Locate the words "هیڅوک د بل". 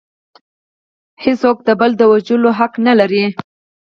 1.23-1.91